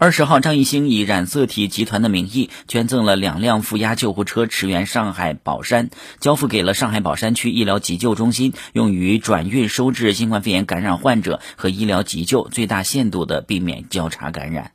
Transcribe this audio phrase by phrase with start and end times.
[0.00, 5.90] 二十号张艺兴以染色体集团的名义捐赠了两辆负压救护车驰援上海宝山
[6.20, 14.70] 交付给了上海宝山区医疗急救中心用于转运收治新冠肺炎感染患者和医疗急救最大限度的避免交叉感染。